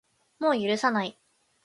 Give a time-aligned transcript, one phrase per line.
[0.39, 1.19] もう許さない